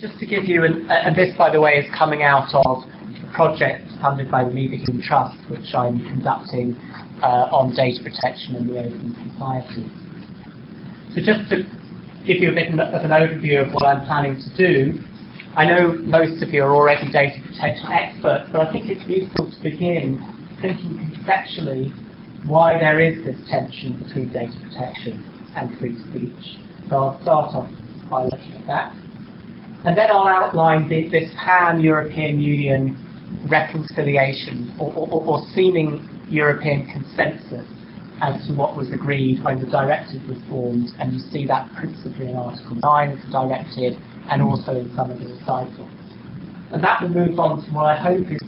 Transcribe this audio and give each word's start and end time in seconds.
Just 0.00 0.18
to 0.18 0.26
give 0.26 0.44
you, 0.44 0.64
an, 0.64 0.90
and 0.90 1.16
this, 1.16 1.34
by 1.38 1.50
the 1.50 1.60
way, 1.60 1.72
is 1.72 1.86
coming 1.96 2.22
out 2.22 2.52
of 2.54 2.84
a 2.84 3.32
project 3.34 3.88
funded 4.02 4.30
by 4.30 4.44
the 4.44 4.50
Leverhulme 4.50 5.02
Trust, 5.02 5.38
which 5.48 5.74
I'm 5.74 6.00
conducting 6.00 6.76
uh, 7.22 7.48
on 7.50 7.74
data 7.74 8.02
protection 8.02 8.56
in 8.56 8.66
the 8.66 8.78
open 8.78 9.16
society. 9.32 9.88
So 11.14 11.22
just 11.24 11.48
to 11.48 11.64
give 12.26 12.42
you 12.42 12.50
a 12.50 12.54
bit 12.54 12.68
of 12.68 13.04
an 13.04 13.10
overview 13.10 13.66
of 13.66 13.72
what 13.72 13.86
I'm 13.86 14.04
planning 14.04 14.36
to 14.36 14.56
do, 14.56 15.00
I 15.56 15.64
know 15.64 15.94
most 16.04 16.42
of 16.42 16.50
you 16.50 16.62
are 16.62 16.74
already 16.74 17.10
data 17.10 17.40
protection 17.40 17.86
experts, 17.90 18.50
but 18.52 18.68
I 18.68 18.72
think 18.72 18.90
it's 18.90 19.08
useful 19.08 19.50
to 19.50 19.62
begin 19.62 20.20
thinking 20.60 21.10
conceptually 21.14 21.88
why 22.44 22.78
there 22.78 23.00
is 23.00 23.24
this 23.24 23.36
tension 23.48 24.02
between 24.04 24.30
data 24.30 24.52
protection 24.62 25.24
and 25.56 25.78
free 25.78 25.96
speech. 26.10 26.58
So 26.90 26.96
I'll 26.96 27.22
start 27.22 27.54
off 27.54 27.70
by 28.10 28.24
looking 28.24 28.52
at 28.60 28.66
that. 28.66 29.05
And 29.86 29.96
then 29.96 30.10
I'll 30.10 30.26
outline 30.26 30.88
the, 30.88 31.08
this 31.08 31.30
pan-European 31.36 32.40
Union 32.40 32.98
reconciliation 33.48 34.74
or, 34.78 34.92
or, 34.92 35.22
or, 35.24 35.46
seeming 35.54 36.08
European 36.28 36.86
consensus 36.90 37.66
as 38.20 38.46
to 38.46 38.54
what 38.54 38.76
was 38.76 38.90
agreed 38.90 39.42
when 39.44 39.60
the 39.60 39.66
directive 39.66 40.26
was 40.28 40.38
formed, 40.48 40.88
and 40.98 41.12
you 41.12 41.18
see 41.18 41.46
that 41.46 41.72
principally 41.76 42.28
in 42.28 42.36
Article 42.36 42.76
9 42.76 43.10
of 43.12 43.18
the 43.20 43.30
directive 43.30 43.94
and 44.30 44.42
also 44.42 44.76
in 44.76 44.92
some 44.96 45.10
of 45.10 45.18
the 45.20 45.26
recitals. 45.26 45.90
And 46.72 46.82
that 46.82 47.02
will 47.02 47.10
move 47.10 47.38
on 47.38 47.64
to 47.64 47.70
what 47.72 47.86
I 47.86 47.96
hope 47.96 48.30
is 48.30 48.40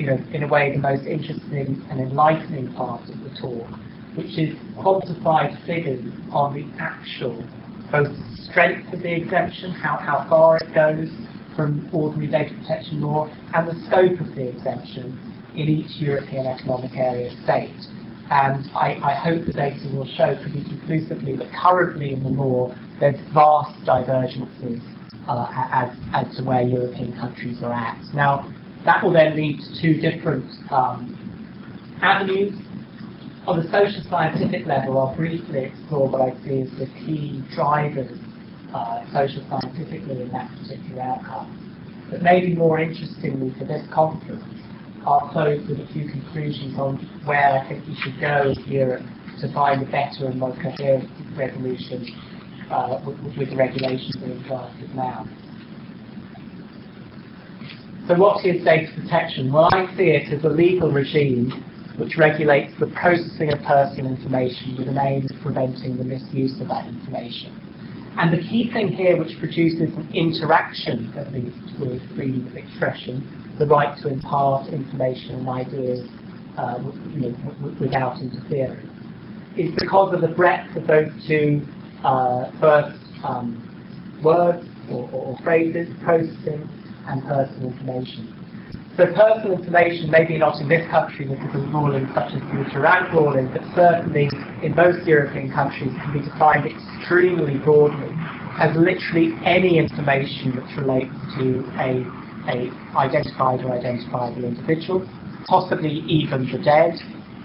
you 0.00 0.06
know, 0.06 0.18
in 0.32 0.42
a 0.42 0.48
way, 0.48 0.72
the 0.72 0.78
most 0.78 1.06
interesting 1.06 1.86
and 1.90 2.00
enlightening 2.00 2.72
part 2.72 3.02
of 3.02 3.20
the 3.22 3.28
talk, 3.38 3.68
which 4.14 4.38
is 4.38 4.56
quantified 4.78 5.54
figures 5.66 6.02
on 6.32 6.54
the 6.54 6.64
actual, 6.82 7.44
both 7.90 8.08
the 8.08 8.42
strength 8.50 8.92
of 8.92 9.00
the 9.02 9.12
exemption, 9.12 9.72
how, 9.72 9.96
how 9.96 10.26
far 10.28 10.56
it 10.58 10.74
goes 10.74 11.08
from 11.56 11.88
ordinary 11.92 12.30
data 12.30 12.54
protection 12.60 13.00
law, 13.00 13.28
and 13.54 13.68
the 13.68 13.74
scope 13.86 14.20
of 14.20 14.34
the 14.34 14.48
exemption 14.48 15.18
in 15.54 15.68
each 15.68 16.00
European 16.00 16.46
economic 16.46 16.96
area 16.96 17.30
state. 17.42 17.74
And 18.30 18.70
I, 18.76 18.94
I 19.02 19.14
hope 19.14 19.44
the 19.44 19.52
data 19.52 19.80
will 19.92 20.06
show 20.06 20.36
pretty 20.36 20.62
conclusively 20.62 21.36
that 21.36 21.50
currently 21.52 22.12
in 22.12 22.22
the 22.22 22.28
law 22.28 22.72
there's 23.00 23.18
vast 23.34 23.84
divergences 23.84 24.80
uh, 25.26 25.48
as, 25.72 25.90
as 26.14 26.36
to 26.36 26.44
where 26.44 26.62
European 26.62 27.12
countries 27.18 27.58
are 27.62 27.72
at. 27.72 27.98
Now, 28.14 28.48
that 28.84 29.02
will 29.02 29.12
then 29.12 29.36
lead 29.36 29.58
to 29.58 29.82
two 29.82 30.00
different 30.00 30.46
um, 30.70 31.16
avenues. 32.02 32.54
On 33.46 33.56
the 33.56 33.64
social 33.70 34.02
scientific 34.10 34.66
level, 34.66 34.98
I'll 34.98 35.16
briefly 35.16 35.64
explore 35.64 36.08
what 36.08 36.20
I 36.20 36.30
see 36.44 36.60
as 36.60 36.70
the 36.78 36.86
key 37.00 37.42
drivers 37.54 38.18
uh, 38.74 39.02
social 39.12 39.42
scientifically 39.48 40.22
in 40.22 40.30
that 40.32 40.50
particular 40.58 41.02
outcome. 41.02 42.06
But 42.10 42.22
maybe 42.22 42.54
more 42.54 42.78
interestingly 42.78 43.54
for 43.58 43.64
this 43.64 43.86
conference, 43.92 44.44
I'll 45.06 45.30
close 45.32 45.66
with 45.66 45.80
a 45.80 45.86
few 45.92 46.10
conclusions 46.10 46.78
on 46.78 46.96
where 47.24 47.58
I 47.58 47.66
think 47.66 47.86
we 47.86 47.96
should 47.96 48.20
go 48.20 48.50
as 48.50 48.58
Europe 48.66 49.02
to 49.40 49.52
find 49.54 49.82
a 49.82 49.90
better 49.90 50.26
and 50.26 50.38
more 50.38 50.54
coherent 50.56 51.08
resolution 51.34 52.06
uh, 52.70 53.00
with, 53.06 53.18
with 53.38 53.50
the 53.50 53.56
regulations 53.56 54.16
being 54.16 54.42
drafted 54.42 54.94
now. 54.94 55.26
So 58.06 58.14
what 58.16 58.44
is 58.44 58.62
data 58.64 58.92
protection? 59.00 59.52
Well, 59.52 59.68
I 59.72 59.86
see 59.96 60.10
it 60.10 60.32
as 60.32 60.44
a 60.44 60.48
legal 60.48 60.90
regime 60.90 61.64
which 61.96 62.16
regulates 62.16 62.72
the 62.78 62.86
processing 62.86 63.52
of 63.52 63.60
personal 63.62 64.12
information 64.12 64.76
with 64.78 64.88
an 64.88 64.98
aim 64.98 65.26
of 65.30 65.42
preventing 65.42 65.96
the 65.96 66.04
misuse 66.04 66.60
of 66.60 66.68
that 66.68 66.86
information. 66.86 67.56
And 68.18 68.32
the 68.32 68.42
key 68.42 68.70
thing 68.72 68.88
here 68.88 69.16
which 69.16 69.38
produces 69.38 69.94
an 69.96 70.08
interaction, 70.12 71.12
at 71.16 71.32
least, 71.32 71.56
with 71.78 72.02
freedom 72.16 72.46
of 72.46 72.56
expression, 72.56 73.24
the 73.58 73.66
right 73.66 73.96
to 74.02 74.08
impart 74.08 74.68
information 74.72 75.36
and 75.36 75.48
ideas 75.48 76.08
uh, 76.58 76.78
you 77.12 77.20
know, 77.20 77.74
without 77.80 78.20
interference, 78.20 78.86
is 79.56 79.70
because 79.78 80.14
of 80.14 80.20
the 80.20 80.28
breadth 80.28 80.76
of 80.76 80.86
those 80.86 81.10
two 81.26 81.62
uh, 82.04 82.50
first 82.60 82.98
um, 83.24 83.66
words 84.22 84.66
or, 84.90 85.08
or, 85.12 85.36
or 85.36 85.38
phrases, 85.44 85.88
processing 86.02 86.68
and 87.06 87.22
personal 87.22 87.70
information. 87.70 88.39
So 89.00 89.06
personal 89.06 89.56
information, 89.56 90.10
maybe 90.10 90.36
not 90.36 90.60
in 90.60 90.68
this 90.68 90.86
country 90.90 91.24
because 91.24 91.54
of 91.54 91.72
rulings 91.72 92.10
such 92.14 92.34
as 92.36 92.42
the 92.52 92.68
Durant 92.70 93.10
ruling, 93.14 93.48
but 93.48 93.62
certainly 93.74 94.28
in 94.62 94.74
most 94.74 95.08
European 95.08 95.50
countries 95.50 95.88
can 96.04 96.12
be 96.12 96.20
defined 96.20 96.68
extremely 96.68 97.56
broadly 97.64 98.12
as 98.60 98.76
literally 98.76 99.32
any 99.42 99.78
information 99.78 100.52
that 100.52 100.68
relates 100.76 101.16
to 101.40 101.64
a, 101.80 102.04
a 102.52 102.68
identified 102.94 103.64
or 103.64 103.72
identifiable 103.72 104.44
individual, 104.44 105.08
possibly 105.48 106.04
even 106.04 106.44
the 106.52 106.58
dead, 106.58 106.92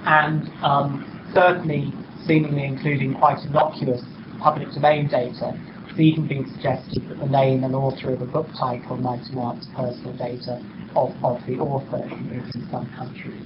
and 0.03 0.51
um, 0.61 1.07
certainly 1.33 1.93
seemingly 2.27 2.65
including 2.65 3.13
quite 3.13 3.39
innocuous 3.45 4.03
public 4.41 4.69
domain 4.73 5.07
data 5.07 5.57
even 5.99 6.27
been 6.27 6.49
suggested 6.53 7.07
that 7.09 7.19
the 7.19 7.27
name 7.27 7.63
and 7.63 7.75
author 7.75 8.13
of 8.13 8.21
a 8.21 8.25
book 8.25 8.47
title 8.59 8.97
might 8.97 9.23
announce 9.31 9.65
personal 9.75 10.13
data 10.17 10.61
of, 10.95 11.11
of 11.23 11.39
the 11.47 11.55
author 11.55 12.03
in, 12.03 12.51
some 12.71 12.89
countries. 12.97 13.43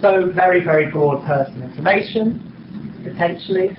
So 0.00 0.30
very, 0.34 0.64
very 0.64 0.90
broad 0.90 1.24
personal 1.26 1.68
information, 1.68 3.00
potentially, 3.04 3.76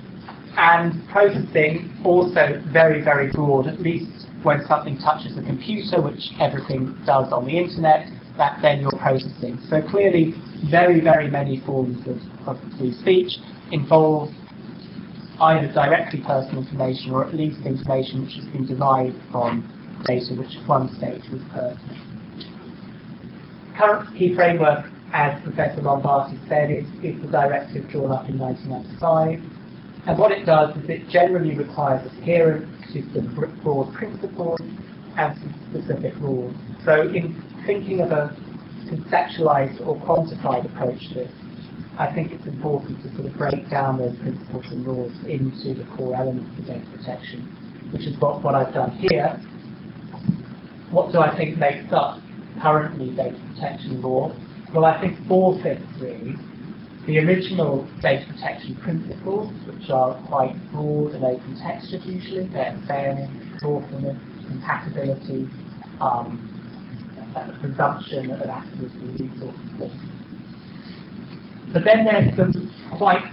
and 0.56 1.08
processing 1.08 1.92
also 2.04 2.62
very, 2.72 3.02
very 3.02 3.30
broad, 3.30 3.66
at 3.66 3.80
least 3.80 4.26
when 4.42 4.64
something 4.66 4.98
touches 4.98 5.36
a 5.38 5.42
computer, 5.42 6.00
which 6.00 6.30
everything 6.40 6.96
does 7.06 7.32
on 7.32 7.46
the 7.46 7.56
internet, 7.56 8.08
that 8.36 8.58
then 8.62 8.80
you're 8.80 8.90
processing. 8.92 9.58
So 9.68 9.80
clearly, 9.82 10.34
very, 10.70 11.00
very 11.00 11.30
many 11.30 11.60
forms 11.64 11.98
of, 12.06 12.18
of 12.46 12.60
free 12.78 12.94
speech 13.00 13.32
involve 13.70 14.30
either 15.42 15.72
directly 15.72 16.20
personal 16.20 16.62
information 16.62 17.10
or 17.10 17.26
at 17.26 17.34
least 17.34 17.66
information 17.66 18.22
which 18.24 18.34
has 18.34 18.44
been 18.46 18.66
derived 18.66 19.16
from 19.32 19.66
data 20.06 20.34
which 20.34 20.56
at 20.56 20.68
one 20.68 20.88
stage 20.96 21.22
was 21.30 21.42
personal. 21.50 21.96
Current 23.76 24.16
key 24.16 24.34
framework, 24.34 24.86
as 25.12 25.42
Professor 25.42 25.82
Lombardi 25.82 26.38
said, 26.48 26.70
is, 26.70 26.86
is 27.02 27.20
the 27.22 27.28
directive 27.28 27.88
drawn 27.90 28.12
up 28.12 28.28
in 28.28 28.38
1995. 28.38 29.40
And 30.06 30.18
what 30.18 30.30
it 30.30 30.44
does 30.46 30.76
is 30.76 30.88
it 30.88 31.08
generally 31.08 31.56
requires 31.56 32.06
adherence 32.12 32.68
to 32.92 33.02
some 33.12 33.34
broad 33.62 33.92
principles 33.94 34.60
and 34.60 35.38
some 35.38 35.54
specific 35.70 36.14
rules. 36.20 36.54
So 36.84 37.02
in 37.02 37.42
thinking 37.66 38.00
of 38.00 38.12
a 38.12 38.36
conceptualized 38.86 39.84
or 39.86 39.96
quantified 40.00 40.66
approach 40.66 41.08
to 41.08 41.14
this, 41.14 41.32
I 41.98 42.12
think 42.14 42.32
it's 42.32 42.46
important 42.46 43.02
to 43.02 43.14
sort 43.14 43.26
of 43.26 43.34
break 43.36 43.68
down 43.68 43.98
those 43.98 44.16
principles 44.18 44.64
and 44.70 44.86
rules 44.86 45.12
into 45.26 45.74
the 45.74 45.84
core 45.94 46.16
elements 46.16 46.58
of 46.58 46.66
data 46.66 46.86
protection, 46.96 47.42
which 47.92 48.06
is 48.06 48.18
what, 48.18 48.42
what 48.42 48.54
I've 48.54 48.72
done 48.72 48.92
here. 48.92 49.38
What 50.90 51.12
do 51.12 51.18
I 51.18 51.36
think 51.36 51.58
makes 51.58 51.92
up 51.92 52.18
currently 52.62 53.10
data 53.14 53.38
protection 53.54 54.00
law? 54.00 54.34
Well, 54.74 54.86
I 54.86 55.00
think 55.02 55.18
four 55.28 55.60
things 55.62 55.86
really. 56.00 56.34
The 57.06 57.18
original 57.18 57.86
data 58.00 58.24
protection 58.32 58.76
principles, 58.76 59.52
which 59.66 59.90
are 59.90 60.14
quite 60.28 60.54
broad 60.72 61.12
and 61.12 61.24
open 61.24 61.58
textured 61.60 62.04
usually, 62.04 62.46
they're 62.46 62.80
fairness, 62.86 63.28
lawfulness, 63.60 64.16
compatibility, 64.46 65.48
um, 66.00 66.48
the 67.34 67.52
presumption 67.60 68.30
of 68.30 68.38
sorts 68.38 69.58
of 69.58 69.78
things. 69.78 70.21
But 71.72 71.84
then 71.84 72.04
there's 72.04 72.36
some 72.36 72.70
quite 72.98 73.24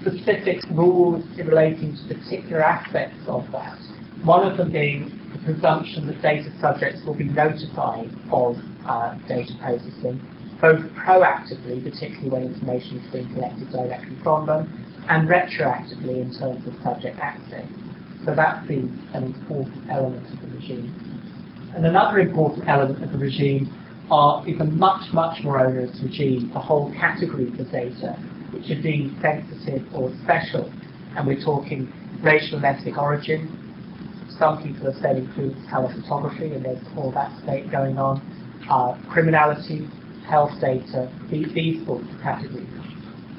specific 0.00 0.62
rules 0.70 1.24
relating 1.36 1.96
to 1.96 2.14
particular 2.14 2.62
aspects 2.62 3.18
of 3.26 3.50
that. 3.50 3.78
One 4.22 4.48
of 4.48 4.56
them 4.56 4.70
being 4.70 5.18
the 5.32 5.38
presumption 5.40 6.06
that 6.06 6.22
data 6.22 6.52
subjects 6.60 7.02
will 7.04 7.14
be 7.14 7.24
notified 7.24 8.10
of 8.30 8.56
uh, 8.86 9.14
data 9.26 9.52
processing, 9.60 10.20
both 10.60 10.80
proactively, 10.94 11.82
particularly 11.82 12.30
when 12.30 12.42
information 12.42 12.98
is 12.98 13.12
being 13.12 13.32
collected 13.34 13.70
directly 13.70 14.16
from 14.22 14.46
them, 14.46 15.04
and 15.08 15.28
retroactively 15.28 16.22
in 16.22 16.32
terms 16.38 16.66
of 16.66 16.74
subject 16.82 17.18
access. 17.18 17.66
So 18.24 18.34
that's 18.34 18.66
the, 18.68 18.88
an 19.14 19.24
important 19.24 19.90
element 19.90 20.26
of 20.32 20.40
the 20.42 20.56
regime. 20.56 20.94
And 21.74 21.86
another 21.86 22.18
important 22.18 22.68
element 22.68 23.02
of 23.02 23.12
the 23.12 23.18
regime 23.18 23.72
are, 24.10 24.46
is 24.48 24.60
a 24.60 24.64
much, 24.64 25.12
much 25.12 25.42
more 25.42 25.60
onerous 25.60 25.98
regime 26.02 26.50
for 26.52 26.60
whole 26.60 26.92
categories 26.94 27.58
of 27.58 27.70
data 27.70 28.16
which 28.52 28.70
are 28.70 28.80
deemed 28.80 29.16
sensitive 29.20 29.82
or 29.94 30.12
special. 30.24 30.72
And 31.16 31.26
we're 31.26 31.42
talking 31.42 31.92
racial 32.22 32.56
and 32.56 32.64
ethnic 32.64 32.96
origin. 32.96 33.54
Some 34.38 34.62
people 34.62 34.90
have 34.90 35.00
said 35.02 35.16
includes 35.16 35.56
colour 35.68 35.92
photography, 35.92 36.54
and 36.54 36.64
there's 36.64 36.84
all 36.96 37.10
that 37.12 37.38
debate 37.40 37.70
going 37.70 37.98
on. 37.98 38.22
Uh, 38.70 38.96
criminality, 39.10 39.88
health 40.28 40.52
data, 40.60 41.10
these, 41.30 41.52
these 41.54 41.84
sorts 41.86 42.06
of 42.12 42.20
categories. 42.22 42.68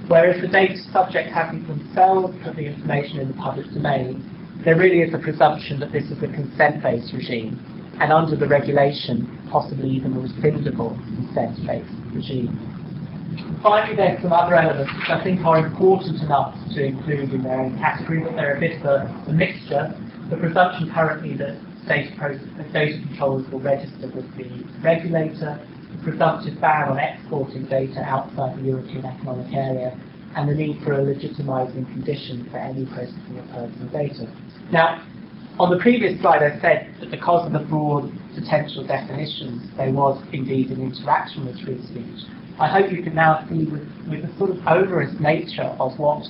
Whereas 0.07 0.41
the 0.41 0.47
data 0.47 0.75
subject 0.91 1.31
having 1.31 1.65
themselves 1.67 2.35
put 2.43 2.55
the 2.55 2.65
information 2.65 3.19
in 3.19 3.27
the 3.27 3.35
public 3.35 3.67
domain, 3.67 4.25
there 4.65 4.75
really 4.75 5.01
is 5.01 5.13
a 5.13 5.19
presumption 5.19 5.79
that 5.79 5.91
this 5.91 6.05
is 6.05 6.17
a 6.23 6.27
consent-based 6.27 7.13
regime 7.13 7.57
and 7.99 8.13
under 8.13 8.35
the 8.35 8.47
regulation, 8.47 9.27
possibly 9.51 9.89
even 9.89 10.13
a 10.13 10.19
rescindable 10.19 10.95
consent-based 11.15 11.89
regime. 12.13 12.57
Finally, 13.61 13.95
there's 13.95 14.21
some 14.21 14.31
other 14.31 14.55
elements 14.55 14.91
which 14.93 15.09
I 15.09 15.23
think 15.23 15.43
are 15.45 15.57
important 15.65 16.21
enough 16.21 16.55
to 16.75 16.83
include 16.83 17.33
in 17.33 17.43
their 17.43 17.59
own 17.59 17.77
category, 17.77 18.21
but 18.23 18.35
they're 18.35 18.55
a 18.55 18.59
bit 18.59 18.79
of 18.79 18.85
a, 18.85 19.25
a 19.27 19.33
mixture. 19.33 19.93
The 20.29 20.37
presumption 20.37 20.91
currently 20.93 21.35
that 21.37 21.57
data, 21.87 22.15
process, 22.17 22.41
data 22.71 22.99
controllers 23.07 23.49
will 23.51 23.59
register 23.59 24.07
with 24.15 24.25
the 24.37 24.49
regulator, 24.81 25.59
the 25.91 26.03
presumptive 26.03 26.59
ban 26.61 26.89
on 26.89 26.99
exporting 26.99 27.65
data 27.65 28.01
outside 28.03 28.57
the 28.57 28.63
European 28.63 29.05
Economic 29.05 29.53
Area, 29.53 29.99
and 30.35 30.47
the 30.47 30.53
need 30.53 30.81
for 30.83 30.93
a 30.93 31.03
legitimising 31.03 31.85
condition 31.91 32.47
for 32.51 32.57
any 32.57 32.85
processing 32.85 33.39
of 33.39 33.45
personal 33.49 33.87
data. 33.91 34.31
Now, 34.71 35.03
on 35.59 35.69
the 35.69 35.77
previous 35.77 36.19
slide, 36.21 36.41
I 36.41 36.57
said 36.61 36.87
that 37.01 37.11
because 37.11 37.45
of 37.45 37.51
the 37.51 37.59
broad 37.59 38.09
potential 38.33 38.87
definitions, 38.87 39.69
there 39.75 39.91
was 39.91 40.23
indeed 40.31 40.71
an 40.71 40.81
interaction 40.81 41.45
with 41.45 41.59
free 41.59 41.83
speech. 41.87 42.23
I 42.57 42.67
hope 42.67 42.91
you 42.91 43.03
can 43.03 43.13
now 43.13 43.45
see 43.49 43.65
with, 43.65 43.83
with 44.07 44.21
the 44.23 44.31
sort 44.37 44.51
of 44.51 44.65
onerous 44.65 45.13
nature 45.19 45.75
of 45.79 45.99
what, 45.99 46.23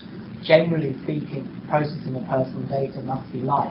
generally 0.44 0.98
speaking, 1.04 1.46
processing 1.70 2.16
of 2.16 2.26
personal 2.28 2.66
data 2.70 3.02
must 3.02 3.31
be 3.31 3.40
like, 3.40 3.70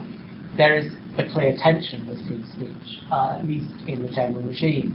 there 0.57 0.79
is 0.79 0.93
a 1.19 1.29
clear 1.33 1.57
tension 1.61 2.07
with 2.07 2.25
free 2.29 2.45
speech, 2.55 3.03
uh, 3.11 3.39
at 3.39 3.45
least 3.45 3.73
in 3.89 4.03
the 4.03 4.09
general 4.15 4.43
regime. 4.43 4.95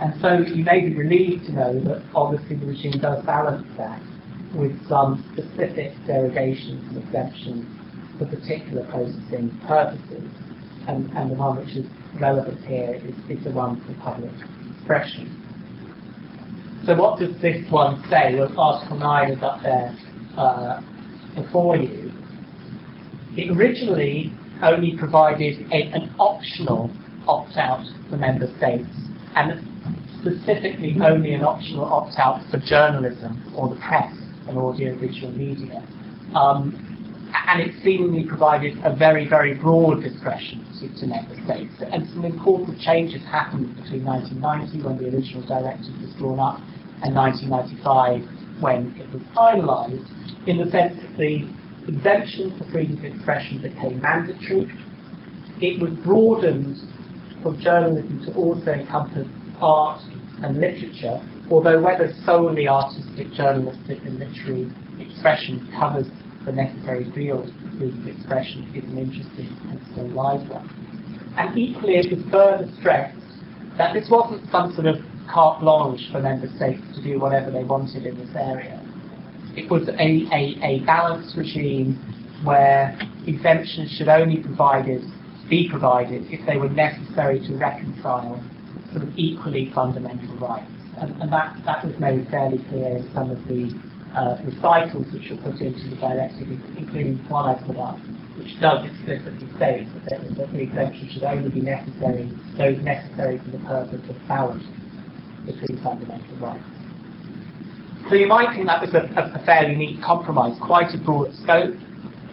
And 0.00 0.20
so 0.20 0.38
you 0.38 0.64
may 0.64 0.80
be 0.80 0.94
relieved 0.94 1.46
to 1.46 1.52
know 1.52 1.78
that 1.84 2.02
obviously 2.14 2.56
the 2.56 2.66
regime 2.66 2.98
does 2.98 3.24
balance 3.24 3.66
that 3.76 4.02
with 4.54 4.74
some 4.88 5.22
specific 5.34 5.94
derogations 6.06 6.82
and 6.88 6.98
exemptions 7.04 7.77
for 8.18 8.26
particular 8.26 8.84
processing 8.90 9.58
purposes. 9.66 10.24
And, 10.86 11.10
and 11.12 11.30
the 11.30 11.34
one 11.34 11.58
which 11.58 11.76
is 11.76 11.86
relevant 12.20 12.64
here 12.64 12.94
is, 12.94 13.38
is 13.38 13.44
the 13.44 13.50
one 13.50 13.80
for 13.84 13.94
public 14.02 14.32
expression. 14.78 15.44
So 16.86 16.94
what 16.94 17.18
does 17.18 17.34
this 17.42 17.70
one 17.70 18.02
say? 18.08 18.34
Well, 18.34 18.58
Article 18.58 18.98
9 18.98 19.30
is 19.32 19.42
up 19.42 19.62
there 19.62 19.94
uh, 20.36 20.80
before 21.34 21.76
you. 21.76 22.10
It 23.36 23.54
originally 23.54 24.32
only 24.62 24.96
provided 24.96 25.70
a, 25.70 25.82
an 25.92 26.14
optional 26.18 26.90
opt-out 27.26 27.84
for 28.08 28.16
member 28.16 28.46
states, 28.56 28.88
and 29.36 29.60
specifically 30.20 30.96
only 31.04 31.34
an 31.34 31.44
optional 31.44 31.84
opt-out 31.84 32.40
for 32.50 32.58
journalism 32.58 33.52
or 33.54 33.68
the 33.68 33.80
press 33.80 34.12
and 34.48 34.56
audiovisual 34.56 35.30
media. 35.32 35.86
Um, 36.34 36.87
and 37.48 37.60
it 37.60 37.74
seemingly 37.82 38.24
provided 38.24 38.78
a 38.84 38.94
very, 38.94 39.26
very 39.28 39.54
broad 39.54 40.02
discretion 40.02 40.64
to, 40.80 41.00
to 41.00 41.06
member 41.06 41.34
states. 41.44 41.74
And 41.90 42.08
some 42.10 42.24
important 42.24 42.80
changes 42.80 43.22
happened 43.24 43.76
between 43.76 44.04
1990, 44.04 44.82
when 44.82 44.98
the 44.98 45.16
original 45.16 45.46
directive 45.46 46.00
was 46.00 46.14
drawn 46.18 46.38
up, 46.40 46.60
and 47.02 47.14
1995, 47.14 48.60
when 48.60 48.94
it 48.98 49.10
was 49.12 49.22
finalised, 49.36 50.06
in 50.46 50.58
the 50.58 50.70
sense 50.70 51.00
that 51.00 51.16
the 51.16 51.48
exemption 51.88 52.56
for 52.58 52.64
freedom 52.70 52.98
of 52.98 53.04
expression 53.04 53.62
became 53.62 54.00
mandatory. 54.00 54.68
It 55.60 55.80
was 55.80 55.92
broadened 56.04 56.76
for 57.42 57.56
journalism 57.56 58.24
to 58.26 58.34
also 58.34 58.72
encompass 58.72 59.26
art 59.60 60.02
and 60.42 60.60
literature, 60.60 61.20
although 61.50 61.80
whether 61.80 62.12
solely 62.24 62.68
artistic, 62.68 63.32
journalistic 63.32 63.98
and 64.04 64.18
literary 64.18 64.70
expression 65.00 65.68
covers 65.78 66.06
the 66.48 66.56
necessary 66.56 67.10
field 67.14 67.48
of 67.48 68.06
expression 68.06 68.66
is 68.74 68.84
an 68.84 68.98
interesting 68.98 69.48
and 69.70 69.80
still 69.92 70.08
live 70.08 70.48
one. 70.48 70.68
And 71.36 71.56
equally 71.56 71.94
it 71.94 72.10
was 72.10 72.24
further 72.30 72.68
stressed 72.80 73.16
that 73.76 73.94
this 73.94 74.08
wasn't 74.10 74.50
some 74.50 74.74
sort 74.74 74.86
of 74.86 74.96
carte 75.30 75.60
blanche 75.60 76.10
for 76.10 76.20
member 76.20 76.48
states 76.56 76.82
to 76.96 77.02
do 77.02 77.20
whatever 77.20 77.50
they 77.50 77.64
wanted 77.64 78.06
in 78.06 78.18
this 78.18 78.34
area 78.34 78.82
it 79.58 79.70
was 79.70 79.88
a, 79.88 80.08
a, 80.32 80.58
a 80.62 80.80
balanced 80.86 81.36
regime 81.36 81.94
where 82.44 82.96
exemptions 83.26 83.90
should 83.98 84.08
only 84.08 84.40
provided, 84.40 85.02
be 85.50 85.68
provided 85.68 86.22
if 86.30 86.46
they 86.46 86.56
were 86.56 86.68
necessary 86.68 87.40
to 87.40 87.56
reconcile 87.56 88.42
sort 88.92 89.02
of 89.02 89.10
equally 89.18 89.72
fundamental 89.74 90.34
rights. 90.36 90.70
And, 90.98 91.10
and 91.20 91.32
that, 91.32 91.56
that 91.66 91.84
was 91.84 91.98
made 91.98 92.28
fairly 92.30 92.58
clear 92.68 92.98
in 92.98 93.10
some 93.12 93.30
of 93.30 93.38
the 93.48 93.74
uh, 94.14 94.38
recitals 94.44 95.06
which 95.12 95.30
are 95.30 95.36
put 95.36 95.60
into 95.60 95.88
the 95.90 95.96
directive, 95.96 96.48
including 96.76 97.18
put 97.28 97.76
up, 97.76 97.98
which 98.38 98.58
does 98.60 98.86
explicitly 98.86 99.48
state 99.56 99.88
that, 100.08 100.20
that 100.36 100.52
the 100.52 100.60
exemption 100.60 101.08
should 101.12 101.24
only 101.24 101.50
be 101.50 101.60
necessary, 101.60 102.30
those 102.56 102.78
necessary 102.82 103.38
for 103.38 103.50
the 103.50 103.58
purpose 103.64 104.02
of 104.08 104.16
balance 104.28 104.64
between 105.44 105.82
fundamental 105.82 106.36
rights. 106.36 106.64
So 108.08 108.14
you 108.14 108.26
might 108.26 108.54
think 108.54 108.66
that 108.66 108.80
was 108.80 108.94
a, 108.94 109.04
a, 109.16 109.44
fairly 109.44 109.76
neat 109.76 110.02
compromise, 110.02 110.56
quite 110.62 110.94
a 110.94 110.98
broad 110.98 111.34
scope, 111.34 111.74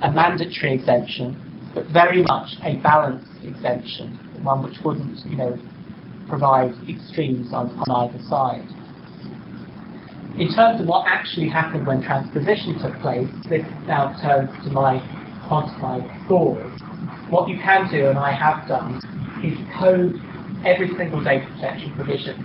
a 0.02 0.12
mandatory 0.12 0.74
exemption, 0.74 1.36
but 1.74 1.86
very 1.88 2.24
much 2.24 2.56
a 2.64 2.78
balanced 2.78 3.44
exemption, 3.44 4.18
one 4.42 4.64
which 4.64 4.78
wouldn't, 4.86 5.26
you 5.26 5.36
know, 5.36 5.60
provide 6.30 6.72
extremes 6.88 7.54
on, 7.54 7.70
on 7.88 8.10
either 8.10 8.24
side. 8.30 8.66
In 10.38 10.54
terms 10.54 10.82
of 10.82 10.88
what 10.88 11.08
actually 11.08 11.48
happened 11.48 11.88
when 11.88 12.02
transposition 12.04 12.78
took 12.80 13.00
place, 13.00 13.30
this 13.48 13.66
now 13.88 14.14
turns 14.22 14.52
to 14.66 14.70
my 14.70 15.00
quantified 15.48 16.04
scores. 16.26 16.82
What 17.30 17.48
you 17.48 17.58
can 17.58 17.90
do, 17.90 18.08
and 18.08 18.20
I 18.20 18.34
have 18.34 18.68
done, 18.68 19.00
is 19.42 19.58
code 19.80 20.20
every 20.66 20.90
single 20.98 21.24
data 21.24 21.48
protection 21.54 21.94
provision 21.96 22.36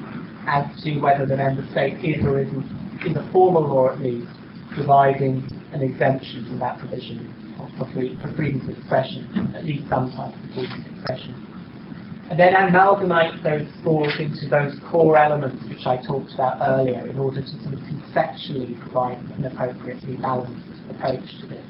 as 0.47 0.65
to 0.85 1.01
whether 1.01 1.27
the 1.27 1.37
member 1.37 1.67
state 1.73 1.99
is 2.05 2.25
or 2.25 2.39
isn't 2.39 3.05
in 3.05 3.13
the 3.13 3.27
formal 3.33 3.63
law 3.63 3.91
at 3.91 4.01
least, 4.01 4.29
providing 4.73 5.43
an 5.73 5.83
exemption 5.83 6.47
from 6.47 6.61
that 6.61 6.79
provision 6.79 7.35
for, 7.77 7.87
free, 7.93 8.17
for 8.23 8.33
freedom 8.35 8.61
of 8.69 8.79
expression, 8.79 9.53
at 9.57 9.65
least 9.65 9.89
some 9.89 10.13
type 10.13 10.33
of 10.33 10.55
freedom 10.55 10.81
of 10.81 10.95
expression. 10.95 11.50
And 12.31 12.39
then 12.39 12.55
amalgamate 12.55 13.43
those 13.43 13.67
scores 13.81 14.15
into 14.21 14.49
those 14.49 14.79
core 14.89 15.19
elements 15.19 15.65
which 15.69 15.85
I 15.85 15.97
talked 15.97 16.33
about 16.33 16.59
earlier 16.61 17.05
in 17.05 17.19
order 17.19 17.43
to 17.43 17.49
sort 17.49 17.75
of 17.75 17.81
conceptually 17.81 18.77
provide 18.83 19.19
an 19.37 19.47
appropriately 19.47 20.17
balanced 20.17 20.81
approach 20.91 21.27
to 21.41 21.47
this. 21.49 21.67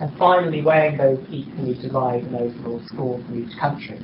And 0.00 0.16
finally, 0.16 0.62
weighing 0.62 0.96
those 0.96 1.18
equally 1.28 1.74
divide 1.74 2.22
an 2.22 2.36
overall 2.36 2.80
score 2.86 3.22
for 3.28 3.34
each 3.34 3.54
country. 3.60 4.00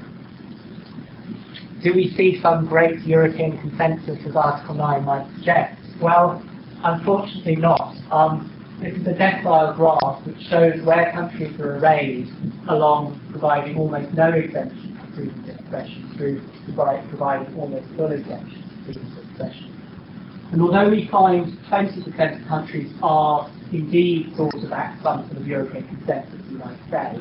Do 1.82 1.94
we 1.94 2.12
see 2.19 2.38
some 2.43 2.67
great 2.67 3.01
European 3.06 3.58
consensus 3.58 4.19
as 4.29 4.36
Article 4.36 4.75
9 4.75 5.05
might 5.06 5.27
suggest? 5.36 5.81
Well, 6.03 6.44
unfortunately 6.84 7.56
not. 7.56 7.96
Um, 8.10 8.53
this 8.82 8.93
is 8.93 9.06
a 9.06 9.15
decile 9.15 9.75
graph 9.75 10.27
which 10.27 10.39
shows 10.51 10.84
where 10.84 11.10
countries 11.13 11.58
are 11.58 11.79
arrayed 11.79 12.29
along 12.69 13.19
providing 13.31 13.79
almost 13.79 14.13
no 14.13 14.29
exemption 14.29 14.95
freedom 15.17 15.43
of 15.43 15.49
expression 15.49 16.15
through 16.17 16.43
provide, 16.65 17.08
providing 17.08 17.58
almost 17.58 17.87
for 17.96 18.08
freedom 18.08 19.13
of 19.13 19.29
expression. 19.31 19.73
And 20.53 20.63
although 20.63 20.89
we 20.89 21.08
find 21.11 21.58
20% 21.69 22.43
of 22.43 22.49
countries 22.49 22.93
are 23.03 23.51
indeed 23.73 24.32
sort 24.37 24.55
of 24.55 24.70
at 24.73 25.03
some 25.03 25.27
sort 25.27 25.41
of 25.41 25.46
European 25.46 25.89
consensus, 25.89 26.41
you 26.49 26.58
might 26.58 26.79
say, 26.91 27.19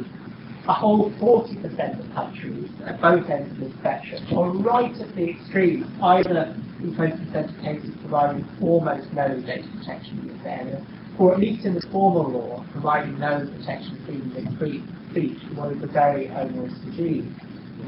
a 0.68 0.74
whole 0.74 1.12
40% 1.12 2.00
of 2.00 2.14
countries 2.14 2.70
at 2.86 3.02
both 3.02 3.30
ends 3.30 3.52
of 3.52 3.70
the 3.70 3.78
spectrum 3.80 4.38
are 4.38 4.50
right 4.50 5.00
at 5.00 5.16
the 5.16 5.30
extreme, 5.30 5.86
either 6.02 6.56
in 6.82 6.94
20% 6.96 7.58
of 7.58 7.64
cases 7.64 7.92
providing 8.02 8.48
almost 8.62 9.12
no 9.14 9.40
data 9.42 9.68
protection 9.78 10.20
in 10.20 10.28
this 10.28 10.46
area, 10.46 10.86
or 11.20 11.34
at 11.34 11.40
least 11.40 11.66
in 11.66 11.76
the 11.76 11.82
formal 11.92 12.30
law 12.32 12.66
providing 12.72 13.18
no 13.20 13.48
protection 13.58 14.02
freedom 14.06 14.32
of 14.36 15.12
speech, 15.12 15.38
what 15.56 15.72
is 15.72 15.84
a 15.84 15.88
very 15.88 16.30
onerous 16.30 16.74
regime 16.86 17.36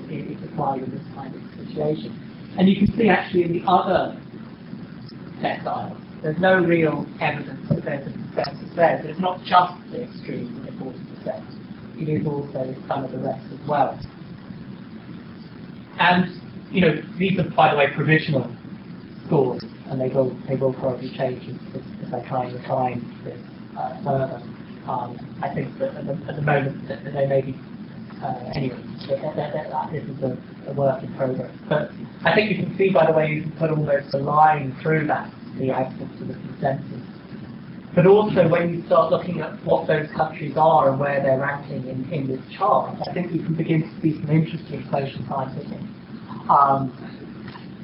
if 0.10 0.44
applied 0.52 0.84
in 0.84 0.92
this 0.92 1.04
kind 1.16 1.34
of 1.36 1.42
situation. 1.68 2.56
And 2.58 2.68
you 2.68 2.76
can 2.76 2.98
see 2.98 3.10
actually 3.10 3.44
in 3.44 3.54
the 3.54 3.64
other 3.68 4.20
deciles, 5.42 5.98
there's 6.24 6.40
no 6.40 6.60
real 6.60 7.06
evidence 7.22 7.70
that 7.70 7.86
there's 7.86 8.08
a 8.08 8.12
consensus 8.12 8.76
there. 8.76 9.00
So 9.04 9.10
it's 9.10 9.20
not 9.20 9.44
just 9.44 9.74
the 9.92 10.04
extreme 10.04 10.66
at 10.68 10.74
40%, 10.74 12.02
it 12.02 12.10
is 12.10 12.28
also 12.28 12.76
some 12.88 13.04
of 13.04 13.12
the 13.12 13.20
rest 13.20 13.46
as 13.54 13.68
well. 13.68 14.00
And, 16.00 16.42
you 16.72 16.82
know, 16.82 17.02
these 17.18 17.40
are, 17.40 17.50
by 17.56 17.72
the 17.72 17.78
way, 17.78 17.88
provisional 17.96 18.52
scores, 19.26 19.64
and 19.90 20.00
they 20.00 20.10
will 20.10 20.38
they 20.48 20.56
will 20.56 20.74
probably 20.74 21.10
change 21.18 21.44
as, 21.50 21.82
if 22.02 22.14
I 22.14 22.28
try 22.28 22.46
and 22.46 22.54
refine 22.54 23.22
this 23.24 23.40
uh, 23.78 24.04
further. 24.04 24.42
Um, 24.88 25.18
I 25.42 25.54
think 25.54 25.78
that 25.80 25.96
at 25.96 26.06
the, 26.06 26.14
at 26.30 26.36
the 26.36 26.42
moment 26.42 26.88
that, 26.88 27.04
that 27.04 27.14
they 27.14 27.26
may 27.28 27.42
be 27.42 27.56
uh, 28.22 28.52
anyway. 28.56 28.87
This 29.92 30.04
is 30.04 30.24
a, 30.24 30.38
a, 30.68 30.74
work 30.74 31.04
in 31.04 31.14
progress. 31.16 31.52
But 31.70 31.92
I 32.24 32.34
think 32.34 32.52
you 32.52 32.64
can 32.64 32.76
see 32.78 32.90
by 32.90 33.06
the 33.06 33.14
way 33.14 33.30
you 33.30 33.42
can 33.44 33.52
put 33.54 33.70
almost 33.70 34.14
a 34.14 34.18
line 34.18 34.76
through 34.82 35.08
that 35.08 35.32
the 35.60 35.72
absence 35.72 36.22
of 36.22 36.28
the 36.28 36.34
consensus. 36.34 37.02
But 37.96 38.06
also 38.06 38.48
when 38.48 38.74
you 38.74 38.86
start 38.86 39.12
looking 39.12 39.42
at 39.42 39.64
what 39.66 39.88
those 39.88 40.08
countries 40.16 40.54
are 40.56 40.90
and 40.90 41.00
where 41.00 41.22
they're 41.22 41.40
ranking 41.40 41.88
in, 41.88 42.12
in 42.14 42.28
this 42.28 42.42
chart, 42.56 42.96
I 43.08 43.14
think 43.14 43.34
you 43.34 43.42
can 43.44 43.56
begin 43.56 43.82
to 43.82 44.02
see 44.02 44.22
some 44.22 44.30
interesting 44.30 44.88
social 44.92 45.26
scientific 45.28 45.80
um, 46.50 46.94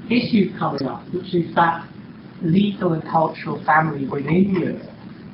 issues 0.09 0.57
coming 0.59 0.87
up, 0.87 1.03
which 1.13 1.33
is 1.33 1.53
that 1.55 1.87
legal 2.43 2.93
and 2.93 3.01
cultural 3.03 3.63
family 3.65 4.07
within 4.07 4.53
Europe 4.53 4.83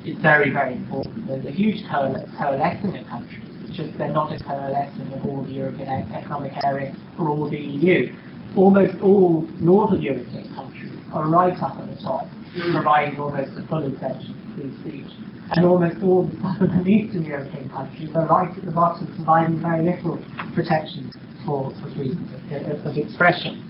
is 0.04 0.16
very, 0.22 0.50
very 0.50 0.74
important. 0.74 1.26
There's 1.26 1.44
a 1.44 1.50
huge 1.50 1.84
coalescing 1.90 2.96
of 2.96 3.06
countries. 3.06 3.49
Just 3.80 3.96
they're 3.96 4.12
not 4.12 4.30
a 4.30 4.38
coalescing 4.44 5.10
of 5.14 5.24
all 5.24 5.42
the 5.42 5.52
European 5.52 6.12
Economic 6.12 6.52
Area 6.64 6.94
or 7.18 7.30
all 7.30 7.48
the 7.48 7.56
EU. 7.58 8.14
Almost 8.54 9.00
all 9.00 9.48
Northern 9.58 10.02
European 10.02 10.54
countries 10.54 10.92
are 11.14 11.26
right 11.26 11.56
up 11.62 11.78
at 11.78 11.88
the 11.88 12.02
top, 12.02 12.26
providing 12.72 13.18
almost 13.18 13.56
a 13.56 13.66
full 13.68 13.86
exemption 13.86 14.36
free 14.54 14.70
speech. 14.80 15.12
And 15.52 15.64
almost 15.64 16.02
all 16.02 16.24
the 16.24 16.36
southern 16.42 16.70
and 16.72 16.88
eastern 16.88 17.24
European 17.24 17.70
countries 17.70 18.10
are 18.14 18.26
right 18.26 18.54
at 18.54 18.64
the 18.66 18.70
bottom, 18.70 19.06
providing 19.16 19.62
very 19.62 19.82
little 19.82 20.18
protection 20.54 21.10
for, 21.46 21.70
for 21.80 21.90
freedom 21.94 22.28
of, 22.52 22.86
of 22.86 22.98
expression. 22.98 23.64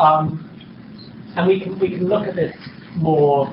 Um, 0.00 0.50
and 1.36 1.46
we 1.46 1.60
can, 1.60 1.78
we 1.78 1.90
can 1.90 2.08
look 2.08 2.26
at 2.26 2.34
this 2.34 2.56
more 2.96 3.46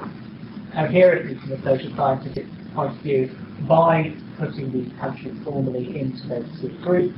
coherently 0.73 1.35
from 1.35 1.51
a 1.51 1.63
social 1.63 1.95
scientific 1.95 2.47
point 2.73 2.95
of 2.95 3.01
view 3.03 3.29
by 3.67 4.11
putting 4.39 4.71
these 4.71 4.91
countries 4.99 5.35
formally 5.43 5.99
into 5.99 6.27
those 6.27 6.45
two 6.61 6.69
groups. 6.81 7.13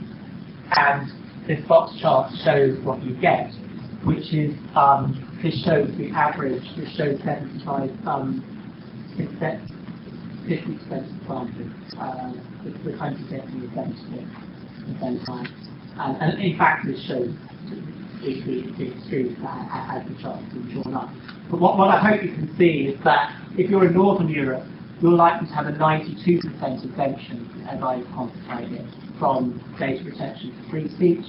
And 0.76 1.12
this 1.48 1.66
box 1.68 1.98
chart 2.02 2.32
shows 2.44 2.80
what 2.84 3.02
you 3.04 3.14
get, 3.22 3.52
which 4.04 4.34
is 4.34 4.56
um, 4.76 5.40
this 5.44 5.64
shows 5.64 5.90
the 5.98 6.10
average, 6.12 6.64
this 6.78 6.90
shows 6.96 7.20
75 7.24 7.90
um, 8.08 8.44
50% 9.18 11.22
of 11.22 11.28
planted, 11.28 11.72
uh, 12.00 12.32
the, 12.64 12.92
the 12.92 12.98
country 12.98 13.24
getting 13.30 13.62
the 13.62 13.68
benefit 13.68 14.24
at 14.24 14.88
the 14.88 15.00
same 15.00 15.20
time. 15.26 15.48
And, 15.98 16.42
in 16.42 16.58
fact, 16.58 16.88
this 16.88 17.00
shows 17.06 17.30
the, 17.70 17.76
the, 18.42 18.62
the 18.78 18.96
extremes 18.96 19.38
as 19.46 20.08
the 20.08 20.16
chart 20.22 20.40
drawn 20.74 20.96
up. 20.96 21.10
But 21.50 21.60
what, 21.60 21.78
what 21.78 21.90
I 21.90 22.00
hope 22.00 22.24
you 22.24 22.34
can 22.34 22.56
see 22.58 22.94
is 22.94 23.04
that 23.04 23.36
if 23.58 23.70
you're 23.70 23.86
in 23.86 23.94
Northern 23.94 24.30
Europe, 24.30 24.64
you're 25.02 25.12
likely 25.12 25.48
to 25.48 25.54
have 25.54 25.68
a 25.68 25.72
92% 25.72 26.86
exemption, 26.86 27.68
as 27.70 27.82
I've 27.82 28.06
quantified 28.06 28.72
it, 28.72 28.86
from 29.20 29.60
data 29.80 30.04
protection 30.04 30.56
for 30.64 30.70
free 30.72 30.90
speech. 30.96 31.26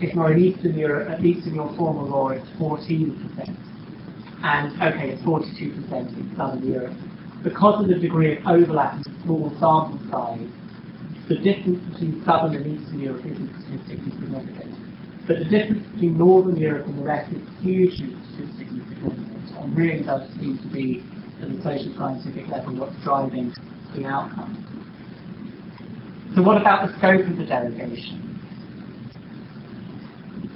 If 0.00 0.14
you're 0.14 0.32
in 0.32 0.42
Eastern 0.42 0.78
Europe, 0.78 1.10
at 1.10 1.22
least 1.22 1.46
in 1.46 1.54
your 1.54 1.68
formal 1.76 2.08
law, 2.08 2.30
it's 2.30 2.48
14%. 2.58 3.56
And 4.44 4.82
okay, 4.82 5.10
it's 5.10 5.22
42% 5.22 5.60
in 5.60 6.34
Southern 6.36 6.66
Europe 6.66 6.94
because 7.42 7.82
of 7.82 7.88
the 7.88 7.94
degree 7.94 8.36
of 8.36 8.46
overlap 8.46 8.94
and 8.94 9.22
small 9.24 9.50
sample 9.58 9.98
size, 10.10 10.48
the 11.28 11.36
difference 11.36 11.78
between 11.92 12.22
southern 12.24 12.54
and 12.54 12.66
eastern 12.66 13.00
Europe 13.00 13.24
isn't 13.26 13.50
statistically 13.62 14.12
significant. 14.20 15.26
But 15.26 15.38
the 15.38 15.44
difference 15.44 15.86
between 15.92 16.18
northern 16.18 16.56
Europe 16.56 16.86
and 16.86 16.98
the 16.98 17.04
rest 17.04 17.32
is 17.32 17.42
hugely 17.60 18.16
statistically 18.34 18.82
significant 18.88 19.50
and 19.58 19.76
really 19.76 20.02
does 20.02 20.28
seem 20.38 20.58
to 20.58 20.68
be, 20.68 21.04
at 21.42 21.48
the 21.48 21.62
social 21.62 21.92
scientific 21.98 22.48
level, 22.48 22.76
what's 22.76 22.96
driving 23.02 23.52
the 23.94 24.06
outcome. 24.06 24.58
So 26.34 26.42
what 26.42 26.60
about 26.60 26.88
the 26.88 26.96
scope 26.98 27.26
of 27.26 27.36
the 27.36 27.44
derogation? 27.44 28.32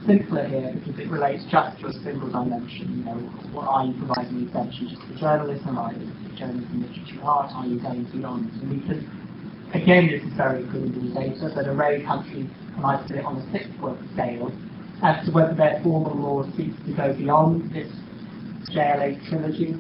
simpler 0.07 0.47
here 0.47 0.73
because 0.73 0.99
it 1.01 1.11
relates 1.11 1.45
just 1.51 1.79
to 1.81 1.87
a 1.89 1.93
single 1.93 2.31
dimension. 2.31 2.99
You 2.99 3.05
know, 3.05 3.19
what 3.53 3.67
are 3.67 3.85
you 3.85 3.95
providing 3.99 4.41
the 4.41 4.47
exemption 4.47 4.89
just 4.89 5.03
for 5.03 5.15
journalism? 5.19 5.77
Are 5.77 5.93
you 5.93 6.07
journalism, 6.39 6.87
literature, 6.87 7.21
art? 7.23 7.51
Are 7.53 7.67
you 7.67 7.81
going 7.81 8.05
beyond? 8.13 8.51
And 8.63 8.71
we 8.71 8.81
can, 8.87 9.03
again, 9.75 10.07
this 10.07 10.23
is 10.23 10.33
very 10.37 10.65
good 10.71 10.95
data, 11.15 11.51
but 11.55 11.67
array 11.67 12.03
countries, 12.05 12.49
I 12.83 13.03
put 13.03 13.17
it 13.17 13.25
on 13.25 13.37
a 13.37 13.53
six-point 13.53 13.99
scale, 14.15 14.53
as 15.03 15.27
to 15.27 15.33
whether 15.33 15.55
their 15.55 15.81
formal 15.83 16.15
law 16.15 16.45
seeks 16.57 16.77
to 16.87 16.93
go 16.95 17.13
beyond 17.13 17.73
this 17.75 17.91
JLA 18.71 19.29
trilogy, 19.29 19.75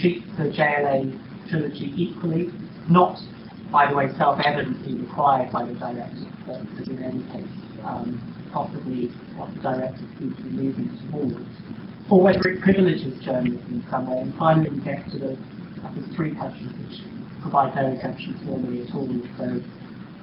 treat 0.00 0.24
the 0.36 0.44
JLA 0.44 1.18
trilogy 1.48 1.92
equally, 1.96 2.50
not, 2.88 3.18
by 3.70 3.88
the 3.88 3.96
way, 3.96 4.08
self-evidently 4.16 4.94
required 4.94 5.52
by 5.52 5.64
the 5.64 5.74
directive, 5.74 6.28
but 6.46 6.60
in 6.88 7.02
any 7.02 7.22
case, 7.32 7.50
um, 7.84 8.20
possibly 8.52 9.08
what 9.36 9.52
the 9.54 9.60
directive 9.60 10.08
seems 10.18 10.36
to 10.36 10.42
be 10.42 10.50
moving 10.50 10.90
towards, 11.10 11.48
or 12.10 12.20
whether 12.20 12.48
it 12.48 12.60
privileges 12.62 13.18
journalism 13.24 13.82
in 13.82 13.84
some 13.90 14.10
way. 14.10 14.18
And 14.18 14.34
finally, 14.36 14.70
we 14.70 14.80
get 14.80 15.08
to 15.10 15.18
the, 15.18 15.38
three 16.16 16.34
countries 16.34 16.70
which 16.78 17.02
provide 17.42 17.74
no 17.74 17.92
exemptions 17.92 18.40
formally 18.46 18.82
at 18.86 18.94
all, 18.94 19.08
so 19.36 19.44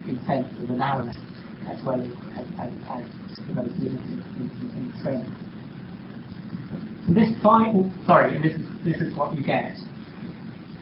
in 0.07 0.19
sense 0.25 0.47
of 0.63 0.69
narrowness 0.69 1.17
as 1.69 1.83
well 1.83 2.01
as, 2.01 2.07
as, 2.37 2.47
as, 2.57 3.03
as 3.29 3.37
the 3.45 3.53
most 3.53 3.77
limited 3.77 4.23
in, 4.37 4.93
in, 5.05 5.48
This 7.09 7.29
final, 7.41 7.91
sorry, 8.05 8.35
and 8.35 8.45
this 8.45 8.53
is, 8.53 8.67
this 8.85 9.01
is 9.01 9.15
what 9.17 9.35
you 9.35 9.43
get. 9.43 9.75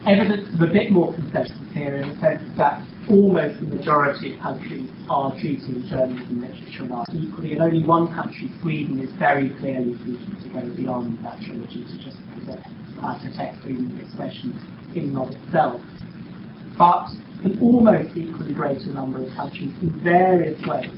Evidence 0.06 0.52
of 0.52 0.60
a 0.60 0.70
bit 0.70 0.92
more 0.92 1.14
consensus 1.14 1.56
here 1.72 1.96
in 1.96 2.10
the 2.10 2.20
sense 2.20 2.42
that 2.58 2.84
almost 3.08 3.58
the 3.60 3.66
majority 3.66 4.34
of 4.34 4.40
countries 4.40 4.90
are 5.08 5.32
treating 5.40 5.88
journalism, 5.88 6.42
literature 6.42 6.82
and 6.84 6.92
art 6.92 7.08
equally, 7.14 7.52
and 7.52 7.62
only 7.62 7.82
one 7.82 8.12
country, 8.12 8.52
Sweden, 8.60 9.00
is 9.00 9.10
very 9.18 9.48
clearly 9.56 9.96
seeking 10.04 10.36
to 10.42 10.48
go 10.50 10.76
beyond 10.76 11.18
that 11.24 11.40
trilogy 11.40 11.84
to 11.84 11.96
just 12.04 12.18
uh, 13.02 13.18
protect 13.24 13.62
freedom 13.62 13.90
of 13.96 14.04
expression 14.04 14.52
in 14.94 15.16
and 15.16 15.18
of 15.18 15.30
itself. 15.30 15.80
But 16.76 17.08
an 17.42 17.58
almost 17.62 18.14
equally 18.14 18.52
greater 18.52 18.92
number 18.92 19.24
of 19.24 19.32
countries 19.32 19.72
in 19.80 19.98
various 20.04 20.60
ways, 20.66 20.92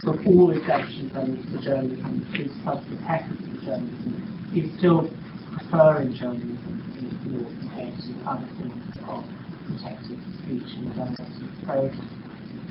from 0.00 0.26
all 0.26 0.50
exemptions 0.50 1.12
under 1.14 1.42
the 1.52 1.60
journalism 1.60 2.26
to 2.34 2.48
sub-protectors 2.64 3.38
of 3.38 3.60
journalism, 3.62 4.31
is 4.56 4.78
still 4.78 5.10
preferring 5.56 6.14
journalism 6.14 6.82
in 6.98 7.38
law 7.38 7.48
compared 7.60 7.96
to 7.98 8.10
other 8.28 8.48
forms 8.58 8.96
of 9.08 9.24
protected 9.66 10.18
speech 10.38 10.76
and 10.76 10.94
journalism. 10.94 11.62
So 11.66 11.90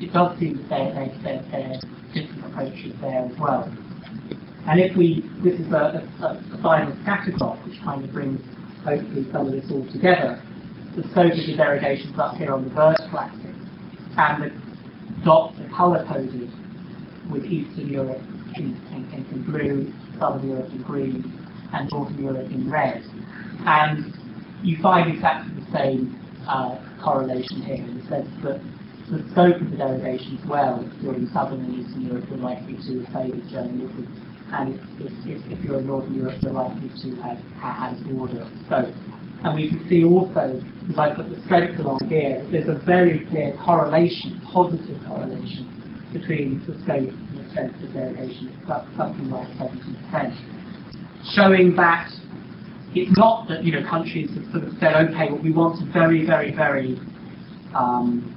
it 0.02 0.14
does 0.14 0.40
seem 0.40 0.58
that 0.70 0.70
there, 0.70 1.74
are 1.74 1.80
different 2.14 2.46
approaches 2.46 2.94
there 3.02 3.26
as 3.26 3.38
well. 3.40 3.72
And 4.68 4.80
if 4.80 4.96
we, 4.96 5.26
this 5.44 5.60
is 5.60 5.72
a, 5.72 6.08
a, 6.22 6.42
a 6.54 6.60
final 6.62 6.92
scattergraph 7.04 7.66
which 7.66 7.80
kind 7.82 8.04
of 8.04 8.12
brings 8.12 8.42
hopefully 8.84 9.26
some 9.32 9.48
of 9.48 9.54
this 9.54 9.66
all 9.72 9.86
together. 9.92 10.42
The 10.96 11.04
the 11.04 11.56
derogations 11.56 12.20
up 12.20 12.36
here 12.36 12.54
on 12.54 12.66
the 12.66 12.70
vertical 12.72 13.20
axis, 13.20 13.56
and 14.18 14.44
the 14.44 15.24
dots 15.24 15.58
are 15.60 15.70
colour 15.70 16.06
coded 16.06 16.52
with 17.32 17.46
Eastern 17.46 17.88
Europe 17.88 18.22
in, 18.58 18.76
in, 18.92 19.26
in, 19.32 19.44
blue, 19.44 19.94
Southern 20.20 20.50
Europe 20.50 20.70
in 20.70 20.82
green, 20.82 21.41
and 21.74 21.90
Northern 21.92 22.24
Europe 22.24 22.52
in 22.52 22.70
red. 22.70 23.04
And 23.66 24.14
you 24.64 24.78
find 24.82 25.14
exactly 25.14 25.54
the 25.64 25.72
same 25.72 26.20
uh, 26.48 26.78
correlation 27.04 27.62
here 27.62 27.76
in 27.76 28.00
the 28.00 28.08
sense 28.08 28.30
that 28.44 28.62
the 29.10 29.28
scope 29.32 29.60
of 29.60 29.72
the 29.72 29.78
derogation 29.78 30.40
as 30.42 30.48
well, 30.48 30.80
if 30.86 31.04
you're 31.04 31.16
in 31.16 31.30
southern 31.34 31.66
and 31.66 31.86
eastern 31.86 32.02
Europe, 32.08 32.26
you're 32.30 32.40
likely 32.40 32.76
to 32.76 33.06
favour 33.12 33.42
journalism, 33.50 34.08
and 34.54 34.80
if, 35.00 35.12
if, 35.28 35.52
if, 35.52 35.66
you're 35.66 35.80
in 35.80 35.88
northern 35.88 36.16
Europe, 36.16 36.36
you're 36.42 36.54
likely 36.54 36.90
to 36.90 37.16
have, 37.22 37.38
have 37.60 37.98
broader 38.04 38.48
scope. 38.66 38.94
And 39.44 39.56
we 39.56 39.70
can 39.70 39.88
see 39.90 40.04
also, 40.04 40.62
as 40.90 40.98
I 40.98 41.16
put 41.16 41.30
the 41.30 41.42
strength 41.44 41.80
along 41.80 42.00
here, 42.08 42.46
there's 42.52 42.70
a 42.70 42.80
very 42.86 43.26
clear 43.28 43.58
correlation, 43.66 44.40
positive 44.54 45.00
correlation, 45.08 45.68
between 46.14 46.60
the 46.68 46.74
scope 46.84 47.10
and 47.10 47.40
the 47.40 47.50
strength 47.52 47.84
of 47.84 47.94
derogation, 47.94 48.52
something 48.96 49.30
like 49.30 49.48
70%, 49.58 50.61
showing 51.34 51.76
that 51.76 52.10
it's 52.94 53.18
not 53.18 53.48
that 53.48 53.64
you 53.64 53.72
know 53.72 53.88
countries 53.90 54.30
have 54.36 54.52
sort 54.52 54.64
of 54.66 54.74
said, 54.80 54.96
okay, 54.96 55.32
well, 55.32 55.42
we 55.42 55.52
want 55.52 55.82
a 55.82 55.92
very, 55.92 56.26
very, 56.26 56.54
very 56.54 57.00
um, 57.74 58.28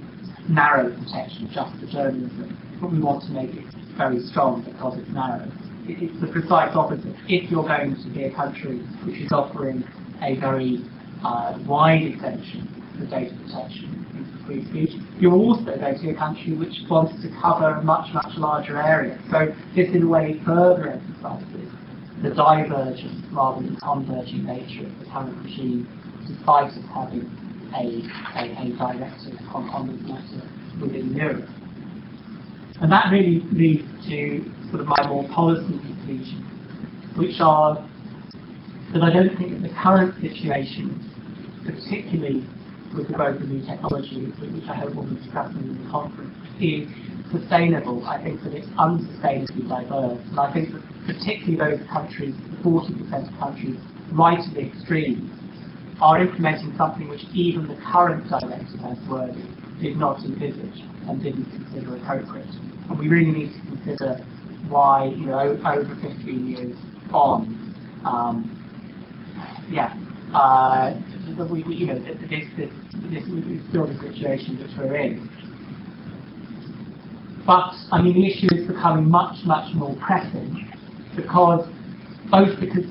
narrow 0.49 0.91
protection 0.91 1.51
just 1.53 1.75
for 1.81 1.87
journalism, 1.87 2.57
but 2.81 2.93
we 2.93 3.01
want 3.01 3.23
to 3.25 3.31
make 3.31 3.51
it 3.51 3.65
very 3.97 4.21
strong 4.27 4.63
because 4.63 4.99
it's 4.99 5.11
narrow. 5.11 5.51
It, 5.87 6.03
it's 6.03 6.21
the 6.21 6.29
precise 6.29 6.75
opposite. 6.75 7.15
If 7.29 7.51
you're 7.51 7.67
going 7.67 7.97
to 7.97 8.11
be 8.11 8.25
a 8.25 8.35
country 8.35 8.79
which 9.05 9.19
is 9.19 9.33
offering 9.33 9.83
a 10.23 10.39
very 10.39 10.79
uh, 11.25 11.59
wide 11.67 12.03
exemption 12.03 12.71
for 12.99 13.07
data 13.07 13.35
protection 13.43 14.07
and 14.15 14.47
free 14.47 14.65
speech, 14.71 14.95
you're 15.19 15.35
also 15.35 15.65
going 15.65 15.97
to 15.97 16.03
be 16.03 16.11
a 16.11 16.15
country 16.15 16.53
which 16.53 16.75
wants 16.89 17.21
to 17.23 17.29
cover 17.43 17.71
a 17.71 17.83
much, 17.83 18.13
much 18.15 18.37
larger 18.37 18.81
area. 18.81 19.19
So 19.31 19.51
this 19.75 19.89
in 19.95 20.05
a 20.05 20.09
way 20.09 20.41
further 20.47 20.89
emphasizes 20.89 21.64
the 22.23 22.31
divergent 22.31 23.25
rather 23.33 23.63
than 23.63 23.77
converging 23.77 24.45
nature 24.45 24.87
of 24.87 24.99
the 24.99 25.05
current 25.07 25.37
regime, 25.45 25.89
despite 26.27 26.71
us 26.71 26.79
having 26.93 27.29
a, 27.75 28.03
a, 28.39 28.45
a 28.63 28.77
directive 28.77 29.39
on, 29.53 29.89
this 29.89 30.09
matter 30.09 30.49
within 30.81 31.15
Europe. 31.15 31.49
And 32.81 32.91
that 32.91 33.11
really 33.11 33.41
leads 33.53 33.85
to 34.09 34.51
sort 34.71 34.81
of 34.81 34.87
my 34.87 35.07
more 35.09 35.29
policy 35.29 35.79
conclusions, 35.79 36.45
which 37.17 37.41
are 37.41 37.87
that 38.93 39.03
I 39.03 39.13
don't 39.13 39.37
think 39.37 39.61
that 39.61 39.69
the 39.69 39.75
current 39.75 40.15
situation 40.21 41.11
particularly 41.65 42.45
with 42.95 43.09
the 43.09 43.15
growth 43.15 43.41
of 43.41 43.49
new 43.49 43.65
technology, 43.65 44.27
which 44.27 44.69
I 44.69 44.77
hope 44.77 44.95
we'll 44.95 45.07
be 45.07 45.17
discussing 45.17 45.63
in 45.63 45.85
the 45.85 45.91
conference, 45.91 46.35
is 46.61 46.87
sustainable. 47.39 48.05
I 48.07 48.23
think 48.23 48.43
that 48.45 48.55
it's 48.55 48.69
unsustainably 48.79 49.69
diverse. 49.69 50.21
And 50.31 50.41
I 50.41 50.53
think 50.53 50.73
that 50.73 50.83
particularly 51.07 51.57
those 51.57 51.89
countries, 51.91 52.35
40% 52.63 53.33
of 53.33 53.39
countries 53.39 53.77
right 54.13 54.39
at 54.39 54.55
the 54.55 54.61
extreme, 54.61 55.31
are 56.01 56.21
implementing 56.21 56.75
something 56.77 57.09
which 57.09 57.23
even 57.33 57.69
the 57.69 57.77
current 57.93 58.29
director 58.29 58.79
as 58.87 58.99
worded 59.09 59.81
did 59.81 59.97
not 59.97 60.19
envisage 60.25 60.83
and 61.09 61.23
didn't 61.23 61.45
consider 61.51 61.97
appropriate. 61.97 62.49
And 62.89 62.99
we 62.99 63.09
really 63.09 63.31
need 63.31 63.53
to 63.53 63.61
consider 63.61 64.25
why, 64.69 65.07
you 65.07 65.27
know, 65.27 65.39
over 65.39 65.95
15 66.03 66.47
years 66.49 66.77
on, 67.13 67.75
um, 68.05 68.51
yeah, 69.71 69.95
uh, 70.35 70.95
we, 71.51 71.63
we, 71.63 71.75
you 71.77 71.87
know, 71.87 71.99
this, 71.99 72.45
this, 72.57 72.71
this 73.11 73.25
is 73.25 73.69
still 73.69 73.87
the 73.87 73.99
situation 74.01 74.59
that 74.59 74.71
we're 74.79 74.97
in. 74.97 75.31
But, 77.47 77.75
I 77.93 78.01
mean, 78.01 78.15
the 78.15 78.27
issue 78.27 78.49
is 78.55 78.67
becoming 78.67 79.09
much, 79.11 79.45
much 79.45 79.75
more 79.75 79.95
pressing 79.97 80.71
because 81.15 81.69
both 82.31 82.59
because 82.59 82.85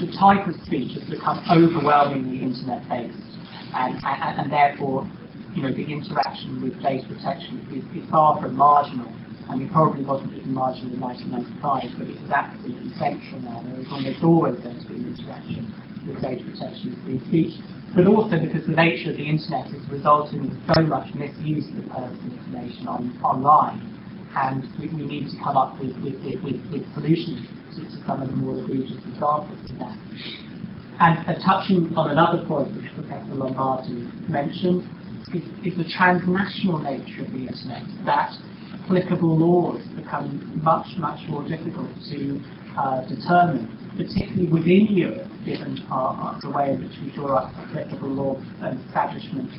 the 0.00 0.10
type 0.18 0.46
of 0.48 0.54
speech 0.66 0.98
has 0.98 1.08
become 1.08 1.38
overwhelmingly 1.48 2.42
internet-based 2.42 3.32
and, 3.74 3.94
and, 4.04 4.40
and 4.40 4.52
therefore, 4.52 5.08
you 5.54 5.62
know, 5.62 5.72
the 5.72 5.84
interaction 5.84 6.60
with 6.60 6.74
data 6.82 7.06
protection 7.06 7.62
is, 7.70 7.84
is 8.02 8.10
far 8.10 8.40
from 8.40 8.56
marginal. 8.56 9.10
I 9.48 9.56
mean, 9.56 9.70
probably 9.70 10.04
wasn't 10.04 10.34
even 10.34 10.52
marginal 10.52 10.94
in 10.94 11.00
1995, 11.00 11.98
but 11.98 12.08
it 12.08 12.18
is 12.18 12.30
absolutely 12.30 12.90
central 12.98 13.40
now. 13.40 13.62
There 13.62 13.80
is 13.80 13.88
almost 13.90 14.22
always 14.24 14.58
going 14.60 14.80
to 14.80 14.86
be 14.88 14.94
an 14.98 15.14
interaction 15.14 15.72
with 16.06 16.20
data 16.20 16.42
protection 16.42 16.98
and 16.98 17.02
free 17.06 17.20
speech, 17.28 17.54
but 17.94 18.06
also 18.06 18.40
because 18.40 18.66
the 18.66 18.74
nature 18.74 19.10
of 19.10 19.16
the 19.16 19.28
internet 19.28 19.70
is 19.70 19.82
resulting 19.88 20.50
in 20.50 20.58
so 20.74 20.82
much 20.82 21.14
misuse 21.14 21.68
of 21.78 21.86
personal 21.86 22.32
information 22.34 22.88
on, 22.88 23.14
online 23.22 23.91
and 24.36 24.64
we, 24.78 24.88
we 24.88 25.04
need 25.06 25.30
to 25.30 25.36
come 25.42 25.56
up 25.56 25.78
with, 25.78 25.94
with, 25.98 26.14
with, 26.42 26.60
with 26.70 26.94
solutions 26.94 27.46
to, 27.74 27.84
to, 27.84 28.06
some 28.06 28.22
of 28.22 28.28
the 28.28 28.36
more 28.36 28.58
egregious 28.58 28.98
examples 29.08 29.70
of 29.70 29.78
that. 29.78 29.96
And 31.00 31.18
uh, 31.28 31.34
touching 31.44 31.92
on 31.96 32.10
another 32.10 32.44
point 32.46 32.74
which 32.76 32.92
Professor 32.94 33.34
Lombardi 33.34 34.08
mentioned, 34.28 34.88
is, 35.34 35.42
is 35.64 35.76
the 35.76 35.88
transnational 35.96 36.78
nature 36.78 37.22
of 37.24 37.32
the 37.32 37.46
internet, 37.46 37.82
that 38.04 38.32
applicable 38.84 39.36
laws 39.36 39.82
become 39.96 40.60
much, 40.62 40.86
much 40.98 41.20
more 41.28 41.46
difficult 41.46 41.90
to 42.10 42.40
uh, 42.76 43.06
determine, 43.08 43.68
particularly 43.96 44.48
within 44.48 44.86
Europe, 44.90 45.28
given 45.44 45.78
our, 45.90 46.38
the 46.40 46.50
way 46.50 46.70
in 46.70 46.82
which 46.82 46.96
we 47.02 47.10
draw 47.12 47.36
up 47.36 47.54
applicable 47.56 48.08
law 48.08 48.36
and 48.62 48.80
establishment 48.86 49.50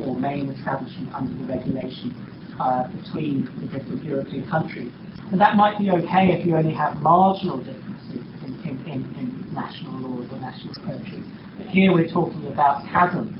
or 0.00 0.14
main 0.18 0.50
establishment 0.50 1.12
under 1.14 1.34
the 1.34 1.44
regulation 1.44 2.33
uh, 2.60 2.88
between 2.88 3.48
the 3.60 3.78
different 3.78 4.04
European 4.04 4.48
countries. 4.48 4.92
And 5.30 5.40
that 5.40 5.56
might 5.56 5.78
be 5.78 5.90
okay 5.90 6.32
if 6.32 6.46
you 6.46 6.56
only 6.56 6.74
have 6.74 6.96
marginal 6.96 7.58
differences 7.58 8.22
in, 8.44 8.54
in, 8.64 8.78
in, 8.86 9.00
in 9.18 9.54
national 9.54 9.98
laws 10.00 10.28
or 10.30 10.38
national 10.38 10.72
approaches. 10.76 11.24
But 11.58 11.68
here 11.68 11.92
we're 11.92 12.08
talking 12.08 12.46
about 12.46 12.84
chasms, 12.86 13.36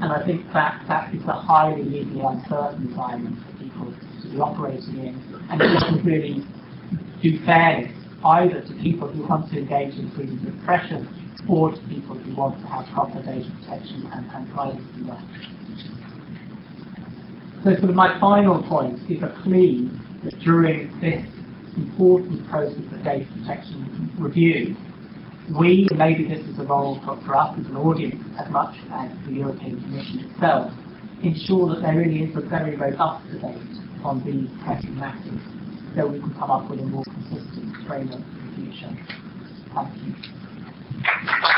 and 0.00 0.12
I 0.12 0.24
think 0.24 0.46
that 0.52 0.84
that 0.88 1.14
is 1.14 1.22
a 1.24 1.32
highly 1.32 1.82
legally 1.82 2.20
uncertain 2.20 2.86
environment 2.88 3.38
for 3.46 3.62
people 3.62 3.92
to 4.22 4.28
be 4.28 4.40
operating 4.40 4.98
in, 4.98 5.44
and 5.50 5.60
it 5.60 5.68
doesn't 5.68 6.04
really 6.04 6.44
do 7.22 7.38
fairness 7.44 7.92
either 8.24 8.60
to 8.62 8.74
people 8.82 9.08
who 9.08 9.26
want 9.26 9.50
to 9.52 9.58
engage 9.58 9.94
in 9.94 10.10
freedom 10.12 10.38
of 10.46 10.54
expression 10.54 11.08
or 11.48 11.70
to 11.70 11.80
people 11.88 12.16
who 12.16 12.34
want 12.34 12.58
to 12.60 12.66
have 12.66 12.86
proper 12.92 13.22
data 13.22 13.50
protection 13.60 14.08
and, 14.12 14.26
and 14.32 14.52
privacy 14.52 14.82
rights. 15.02 15.46
So 17.66 17.74
sort 17.78 17.90
of 17.90 17.96
my 17.96 18.16
final 18.20 18.62
point 18.62 19.00
is 19.10 19.20
a 19.24 19.42
plea 19.42 19.90
that 20.22 20.38
during 20.38 20.86
this 21.00 21.26
important 21.76 22.48
process 22.48 22.78
of 22.78 23.02
data 23.02 23.26
protection 23.40 24.08
review, 24.20 24.76
we, 25.58 25.88
maybe 25.96 26.28
this 26.28 26.46
is 26.46 26.56
a 26.60 26.62
role 26.62 27.00
for, 27.04 27.20
for 27.26 27.34
us 27.34 27.58
as 27.58 27.66
an 27.66 27.76
audience 27.76 28.22
as 28.38 28.48
much 28.52 28.76
as 28.92 29.10
the 29.26 29.32
European 29.32 29.80
Commission 29.82 30.30
itself, 30.30 30.72
ensure 31.24 31.74
that 31.74 31.82
there 31.82 31.96
really 31.96 32.22
is 32.22 32.36
a 32.36 32.40
very 32.40 32.76
robust 32.76 33.26
debate 33.32 33.58
on 34.04 34.22
these 34.24 34.48
pressing 34.62 34.96
matters 34.96 35.40
so 35.96 36.06
we 36.06 36.20
can 36.20 36.32
come 36.34 36.52
up 36.52 36.70
with 36.70 36.78
a 36.78 36.84
more 36.84 37.02
consistent 37.02 37.84
framework 37.88 38.22
for 38.22 38.46
the 38.46 38.70
future. 38.70 38.96
Thank 39.74 40.06
you. 40.06 41.55